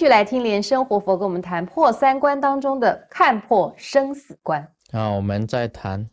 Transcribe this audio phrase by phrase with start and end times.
[0.00, 4.74] 续来听莲生活佛跟我们谈破三关当中的看破生死关。
[4.92, 6.08] 啊，我们在谈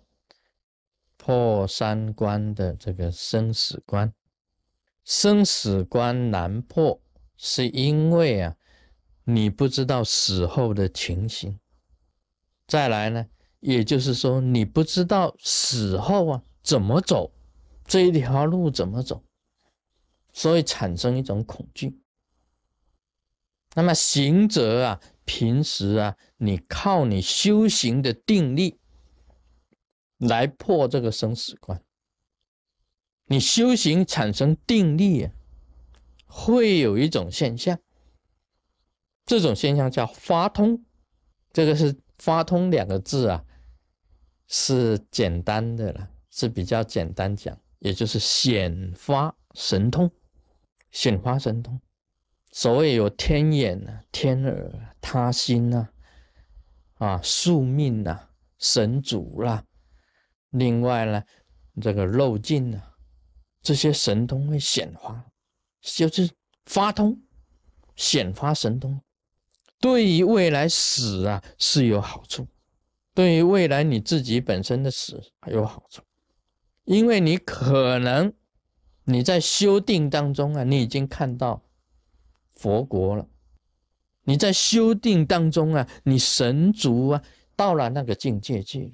[1.15, 4.11] 破三关的这个生死关。
[5.05, 6.99] 生死关难破，
[7.37, 8.57] 是因为啊，
[9.23, 11.57] 你不知道死后的情形。
[12.67, 13.27] 再来呢，
[13.61, 17.31] 也就是说，你不知道死后啊怎么走，
[17.85, 19.23] 这一条路怎么走，
[20.33, 22.01] 所以产生一种恐惧。
[23.77, 28.79] 那么行者啊，平时啊，你靠你修行的定力
[30.17, 31.79] 来破这个生死关。
[33.27, 35.31] 你修行产生定力啊，
[36.25, 37.77] 会有一种现象，
[39.27, 40.83] 这种现象叫发通。
[41.53, 43.45] 这个是“发通”两个字啊，
[44.47, 50.09] 是简单的了，是比较简单讲，也就是显发神通，
[50.89, 51.79] 显发神通。
[52.59, 55.89] 所谓有天眼啊、天耳、他心呐，
[56.95, 59.63] 啊，宿命呐、神主啦，
[60.49, 61.23] 另外呢，
[61.79, 62.95] 这个漏尽啊。
[63.61, 65.23] 这些神通会显化，
[65.81, 66.31] 就是
[66.65, 67.21] 发通，
[67.95, 69.01] 显发神通，
[69.79, 72.47] 对于未来死啊是有好处，
[73.13, 76.01] 对于未来你自己本身的死有好处，
[76.85, 78.33] 因为你可能
[79.03, 81.61] 你在修定当中啊，你已经看到
[82.57, 83.27] 佛国了，
[84.23, 87.23] 你在修定当中啊，你神足啊
[87.55, 88.91] 到了那个境界去了，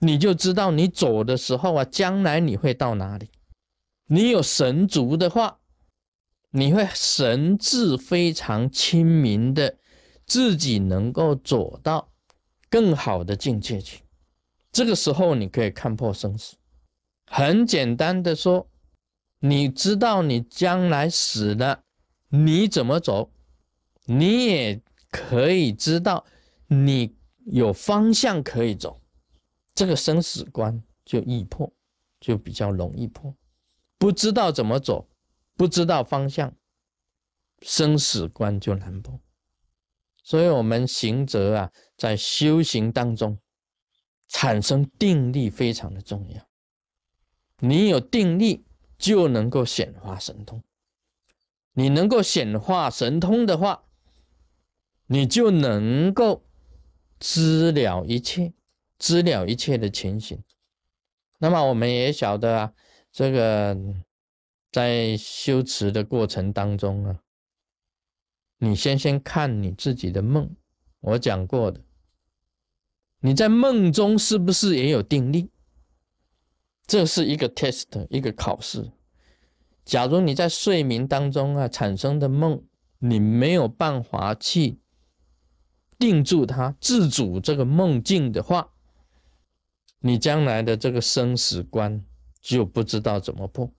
[0.00, 3.30] 你就知道你走的时候啊，将来你会到哪里。
[4.06, 5.60] 你有神足的话，
[6.50, 9.78] 你会神智非常清明的，
[10.26, 12.10] 自己能够走到
[12.68, 14.02] 更好的境界去。
[14.70, 16.56] 这个时候，你可以看破生死。
[17.30, 18.68] 很简单的说，
[19.38, 21.83] 你知道你将来死了，
[22.36, 23.30] 你怎么走，
[24.06, 26.26] 你也可以知道
[26.66, 27.14] 你
[27.46, 29.00] 有方向可以走，
[29.72, 31.72] 这个生死关就易破，
[32.18, 33.32] 就比较容易破。
[33.98, 35.08] 不知道怎么走，
[35.54, 36.52] 不知道方向，
[37.62, 39.20] 生死关就难破。
[40.24, 43.38] 所以，我们行者啊，在修行当中
[44.26, 46.48] 产生定力非常的重要。
[47.60, 48.66] 你有定力，
[48.98, 50.60] 就能够显化神通。
[51.74, 53.84] 你能够显化神通的话，
[55.06, 56.44] 你就能够
[57.20, 58.52] 知了一切，
[58.98, 60.42] 知了一切的情形。
[61.38, 62.72] 那么，我们也晓得啊。
[63.12, 63.78] 这个
[64.72, 67.20] 在修持的过程当中啊，
[68.58, 70.50] 你先先看你自己的梦，
[70.98, 71.80] 我讲过的，
[73.20, 75.48] 你在梦中是不是也有定力？
[76.88, 78.90] 这是一个 test，一个考试。
[79.84, 82.62] 假如你在睡眠当中啊产生的梦，
[82.98, 84.78] 你没有办法去
[85.98, 88.70] 定住它，自主这个梦境的话，
[90.00, 92.04] 你将来的这个生死观。
[92.46, 93.72] 就不知道怎么破。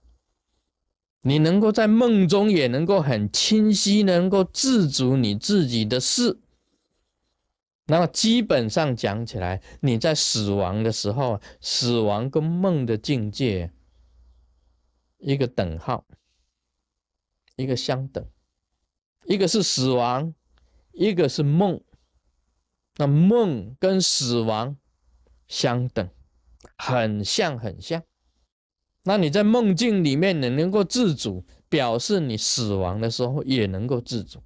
[1.22, 6.40] 你能够在梦中也能够很清晰，能够自主你自己的事。
[7.86, 13.70] 那么基本上讲起来，你在死亡的时候，死亡跟梦的境界
[15.18, 16.06] 一个等号，
[17.56, 18.24] 一个相等，
[19.24, 20.34] 一个是死亡，
[20.92, 21.80] 一个是梦。
[22.96, 24.76] 那梦跟死亡
[25.46, 26.08] 相等，
[26.76, 28.02] 很像，很像。
[29.04, 34.42] 那你在梦境里面，你能够自主，表示你死亡的时候也能够自主。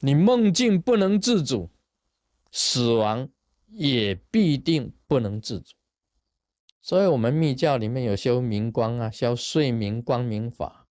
[0.00, 1.70] 你梦境不能自主，
[2.50, 3.28] 死亡
[3.68, 5.74] 也必定不能自主。
[6.80, 10.86] 所以，我们密教里面有修明光啊，修睡眠光明法，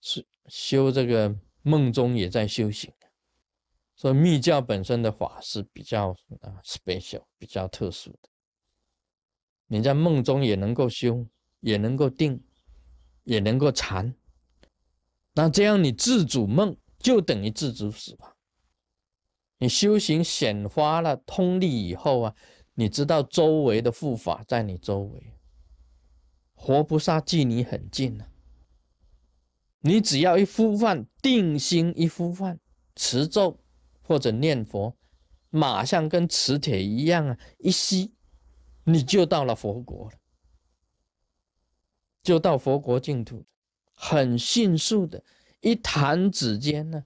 [0.00, 2.92] 是修这个梦中也在修行。
[3.94, 6.10] 所以，密教本身的法是比较
[6.40, 8.28] 啊 special，比较特殊的。
[9.66, 11.26] 你在梦中也能够修。
[11.62, 12.42] 也能够定，
[13.22, 14.14] 也能够禅，
[15.34, 18.34] 那这样你自主梦就等于自主死亡。
[19.58, 22.34] 你修行显发了通力以后啊，
[22.80, 25.34] 你知道周围的护法在你周围，
[26.54, 28.26] 活菩萨距你很近了。
[29.80, 32.58] 你只要一呼唤定心，一呼唤
[32.96, 33.60] 持咒
[34.00, 34.96] 或者念佛，
[35.50, 38.14] 马上跟磁铁一样啊，一吸
[38.84, 40.18] 你就到了佛国了。
[42.22, 43.44] 就到佛国净土，
[43.92, 45.22] 很迅速的，
[45.60, 47.04] 一弹指间呢，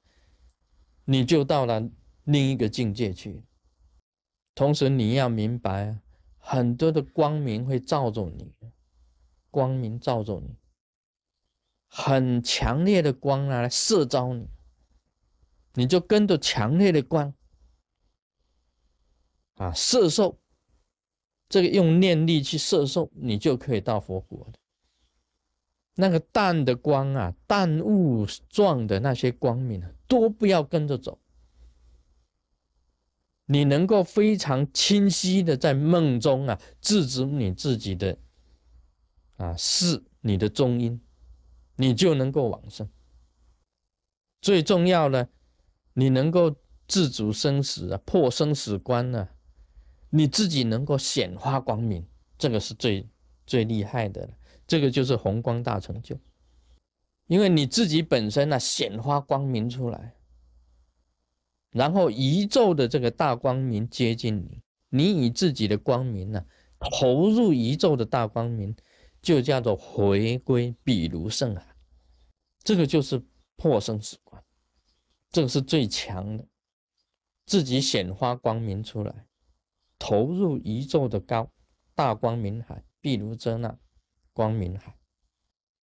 [1.06, 1.90] 你就到了
[2.22, 3.42] 另一个境界去。
[4.54, 5.98] 同时你要明白，
[6.38, 8.52] 很多的光明会照着你，
[9.50, 10.54] 光明照着你，
[11.88, 14.48] 很强烈的光啊来射照你，
[15.74, 17.34] 你就跟着强烈的光
[19.54, 20.38] 啊摄受，
[21.48, 24.58] 这个用念力去摄受，你就可以到佛国的。
[25.96, 31.18] 那个淡的光啊，淡雾状的那些光明啊，都不要跟着走。
[33.46, 38.18] 你能够非常清晰的在梦中啊，制止你自己的
[39.36, 41.00] 啊是你的中音，
[41.76, 42.88] 你就能够往生。
[44.40, 45.28] 最重要的，
[45.92, 46.56] 你能够
[46.88, 49.28] 自主生死啊，破生死关呢，
[50.10, 52.06] 你自己能够显发光明，
[52.38, 53.08] 这个是最
[53.46, 54.34] 最厉害的了。
[54.66, 56.18] 这个就是红光大成就，
[57.26, 60.14] 因为你自己本身呢显发光明出来。
[61.74, 66.46] 然后宇宙的这个大光明接近你，你以自己的光明呢
[66.78, 68.72] 投入宇宙的大光明，
[69.20, 71.74] 就叫做回归比如圣海，
[72.62, 73.20] 这个就是
[73.56, 74.40] 破生死观，
[75.32, 76.46] 这个是最强的，
[77.44, 79.26] 自己显发光明出来，
[79.98, 81.50] 投入宇宙的高
[81.96, 83.76] 大光明海，比如遮那
[84.32, 84.96] 光明海。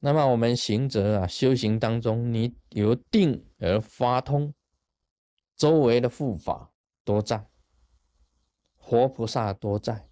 [0.00, 4.52] 那么我们行者啊，修行当中，你由定而发通。
[5.58, 6.72] 周围的护法
[7.02, 7.50] 多在，
[8.76, 10.08] 活菩萨多在，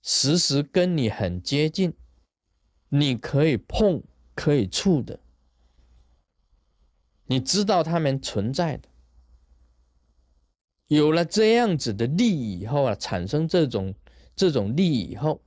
[0.00, 1.94] 时时跟你很接近，
[2.88, 4.02] 你可以碰，
[4.34, 5.20] 可以触的，
[7.26, 8.88] 你知道他们存在的。
[10.86, 13.94] 有了这样子的力以后啊，产生这种
[14.34, 15.42] 这种力以后，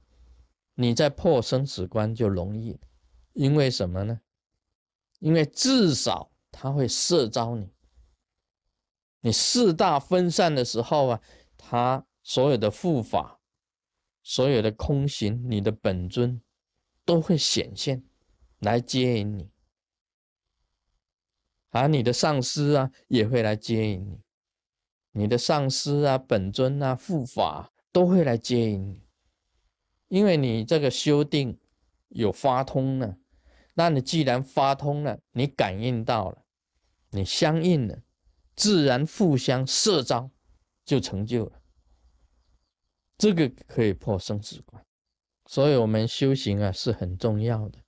[0.75, 2.79] 你在破生死关就容易，
[3.33, 4.21] 因为什么呢？
[5.17, 7.67] 因为至少他会摄招你。
[9.21, 11.21] 你四大分散的时候啊，
[11.57, 13.41] 他所有的护法、
[14.23, 16.41] 所有的空行，你的本尊
[17.03, 18.03] 都会显现
[18.59, 19.49] 来接引你，
[21.71, 24.19] 而你的上师啊也会来接引你，
[25.11, 29.01] 你的上师啊、本尊啊、护法都会来接引你，
[30.07, 31.59] 因为你这个修定
[32.07, 33.17] 有发通了，
[33.73, 36.45] 那你既然发通了，你感应到了，
[37.09, 38.01] 你相应了。
[38.59, 40.29] 自然互相摄招，
[40.83, 41.61] 就成就了。
[43.17, 44.83] 这个可以破生死关，
[45.45, 47.79] 所以我们修行啊是很重要的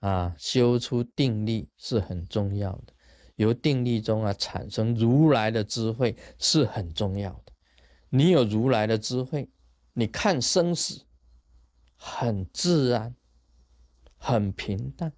[0.00, 2.92] 啊，修出定力是很重要的，
[3.36, 7.52] 由定力中啊产生如来的智慧是很重要的。
[8.08, 9.48] 你有如来的智慧，
[9.92, 11.06] 你看生死
[11.94, 13.14] 很自然，
[14.16, 15.12] 很平淡，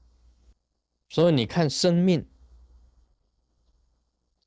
[1.09, 2.29] 所以你看生命。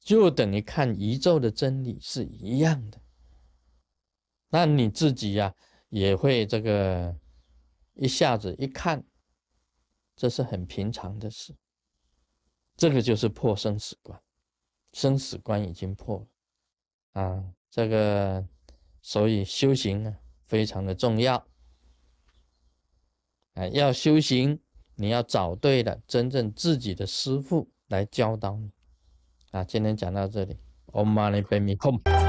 [0.09, 2.99] 就等于看宇宙的真理是一样的，
[4.49, 5.53] 那你自己呀
[5.89, 7.15] 也会这个
[7.93, 9.05] 一下子一看，
[10.15, 11.55] 这是很平常的事。
[12.75, 14.19] 这个就是破生死关，
[14.93, 16.17] 生死关已经破
[17.13, 17.53] 了啊！
[17.69, 18.47] 这个
[19.03, 21.47] 所以修行啊非常的重要
[23.53, 24.59] 啊，要修行
[24.95, 28.71] 你要找对了真正自己的师傅来教导你。
[29.51, 30.57] 啊，今天讲到这里
[30.91, 32.28] ，Om Mani Padme Hum。